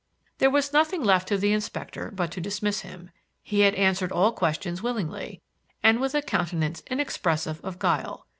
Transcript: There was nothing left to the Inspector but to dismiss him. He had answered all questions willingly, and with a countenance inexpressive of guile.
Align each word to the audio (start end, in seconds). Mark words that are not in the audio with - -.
There 0.39 0.49
was 0.49 0.73
nothing 0.73 1.03
left 1.03 1.27
to 1.27 1.37
the 1.37 1.53
Inspector 1.53 2.09
but 2.15 2.31
to 2.31 2.41
dismiss 2.41 2.81
him. 2.81 3.11
He 3.43 3.59
had 3.59 3.75
answered 3.75 4.11
all 4.11 4.31
questions 4.31 4.81
willingly, 4.81 5.43
and 5.83 5.99
with 6.01 6.15
a 6.15 6.23
countenance 6.23 6.81
inexpressive 6.89 7.63
of 7.63 7.77
guile. 7.77 8.25